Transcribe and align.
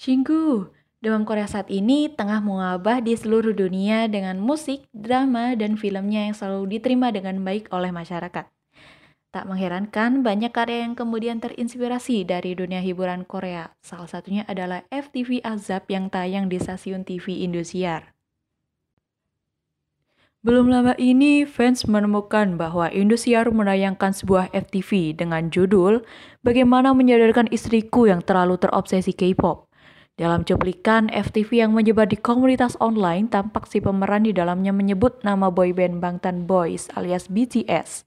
Shinggu, 0.00 0.72
demam 1.04 1.28
Korea 1.28 1.44
saat 1.44 1.68
ini 1.68 2.08
tengah 2.08 2.40
mengabah 2.40 3.04
di 3.04 3.12
seluruh 3.12 3.52
dunia 3.52 4.08
dengan 4.08 4.40
musik, 4.40 4.88
drama, 4.96 5.52
dan 5.52 5.76
filmnya 5.76 6.24
yang 6.24 6.32
selalu 6.32 6.80
diterima 6.80 7.12
dengan 7.12 7.36
baik 7.44 7.68
oleh 7.68 7.92
masyarakat. 7.92 8.48
Tak 9.28 9.44
mengherankan, 9.44 10.24
banyak 10.24 10.56
karya 10.56 10.88
yang 10.88 10.96
kemudian 10.96 11.44
terinspirasi 11.44 12.24
dari 12.24 12.56
dunia 12.56 12.80
hiburan 12.80 13.28
Korea. 13.28 13.76
Salah 13.84 14.08
satunya 14.08 14.48
adalah 14.48 14.88
FTV 14.88 15.44
Azab 15.44 15.84
yang 15.92 16.08
tayang 16.08 16.48
di 16.48 16.56
stasiun 16.56 17.04
TV 17.04 17.44
Indosiar. 17.44 18.16
Belum 20.40 20.72
lama 20.72 20.96
ini, 20.96 21.44
fans 21.44 21.84
menemukan 21.84 22.56
bahwa 22.56 22.88
Indosiar 22.88 23.52
menayangkan 23.52 24.16
sebuah 24.16 24.48
FTV 24.56 25.12
dengan 25.12 25.52
judul 25.52 26.00
Bagaimana 26.40 26.96
Menyadarkan 26.96 27.52
Istriku 27.52 28.08
yang 28.08 28.24
Terlalu 28.24 28.56
Terobsesi 28.56 29.12
K-pop. 29.12 29.69
Dalam 30.20 30.44
cuplikan 30.44 31.08
FTV 31.08 31.64
yang 31.64 31.72
menyebar 31.72 32.04
di 32.04 32.20
komunitas 32.20 32.76
online, 32.76 33.32
tampak 33.32 33.64
si 33.64 33.80
pemeran 33.80 34.28
di 34.28 34.36
dalamnya 34.36 34.68
menyebut 34.68 35.24
nama 35.24 35.48
boyband 35.48 35.96
Bangtan 35.96 36.44
Boys 36.44 36.92
alias 36.92 37.32
BTS. 37.32 38.04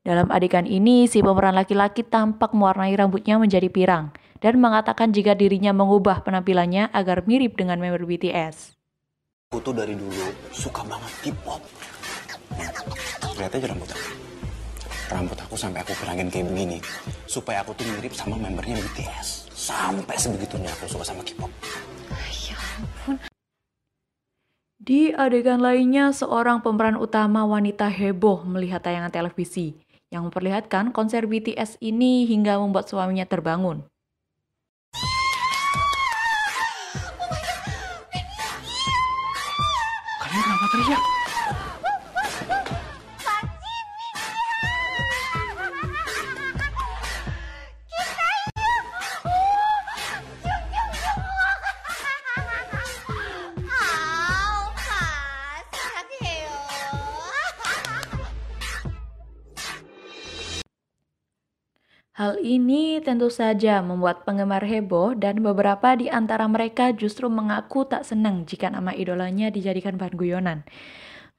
Dalam 0.00 0.32
adegan 0.32 0.64
ini, 0.64 1.04
si 1.04 1.20
pemeran 1.20 1.52
laki-laki 1.52 2.00
tampak 2.00 2.56
mewarnai 2.56 2.96
rambutnya 2.96 3.36
menjadi 3.36 3.68
pirang 3.68 4.08
dan 4.40 4.56
mengatakan 4.56 5.12
jika 5.12 5.36
dirinya 5.36 5.76
mengubah 5.76 6.24
penampilannya 6.24 6.88
agar 6.96 7.28
mirip 7.28 7.60
dengan 7.60 7.76
member 7.76 8.08
BTS. 8.08 8.80
Aku 9.52 9.60
tuh 9.60 9.76
dari 9.76 9.92
dulu 9.92 10.32
suka 10.56 10.80
banget 10.80 11.12
K-pop. 11.28 11.60
Lihat 13.36 13.52
aja. 13.52 14.19
Rambut 15.10 15.34
aku 15.42 15.58
sampai 15.58 15.82
aku 15.82 15.90
pirangin 15.98 16.30
kayak 16.30 16.46
begini. 16.54 16.78
Supaya 17.26 17.66
aku 17.66 17.74
tuh 17.74 17.82
mirip 17.82 18.14
sama 18.14 18.38
membernya 18.38 18.78
BTS. 18.78 19.50
Sampai 19.50 20.14
sebegitunya 20.14 20.70
aku 20.70 20.86
suka 20.86 21.02
sama 21.02 21.26
K-pop. 21.26 21.50
Ya 22.46 22.54
ampun. 22.78 23.18
Di 24.78 25.10
adegan 25.10 25.58
lainnya, 25.58 26.14
seorang 26.14 26.62
pemeran 26.62 26.94
utama 26.94 27.42
wanita 27.42 27.90
heboh 27.90 28.46
melihat 28.46 28.86
tayangan 28.86 29.10
televisi 29.10 29.82
yang 30.14 30.30
memperlihatkan 30.30 30.94
konser 30.94 31.26
BTS 31.26 31.82
ini 31.82 32.30
hingga 32.30 32.62
membuat 32.62 32.86
suaminya 32.86 33.26
terbangun. 33.26 33.82
Kalian 40.22 40.42
kenapa 40.46 40.66
teriak? 40.70 41.19
Hal 62.10 62.42
ini 62.42 62.98
tentu 62.98 63.30
saja 63.30 63.78
membuat 63.80 64.26
penggemar 64.26 64.66
heboh 64.66 65.14
dan 65.14 65.40
beberapa 65.46 65.94
di 65.94 66.10
antara 66.10 66.44
mereka 66.50 66.90
justru 66.90 67.30
mengaku 67.30 67.86
tak 67.86 68.02
senang 68.02 68.42
jika 68.50 68.66
nama 68.66 68.90
idolanya 68.90 69.46
dijadikan 69.48 69.94
bahan 69.94 70.14
guyonan. 70.18 70.58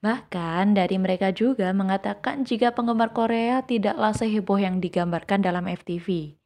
Bahkan 0.01 0.73
dari 0.73 0.97
mereka 0.97 1.29
juga 1.35 1.69
mengatakan 1.75 2.47
jika 2.47 2.73
penggemar 2.73 3.13
Korea 3.13 3.61
tidaklah 3.61 4.15
seheboh 4.15 4.57
yang 4.57 4.81
digambarkan 4.81 5.45
dalam 5.45 5.69
FTV. 5.69 6.40